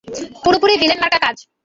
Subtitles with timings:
[0.43, 1.37] পুরোপুরি ভিলেনমার্কা কাজ।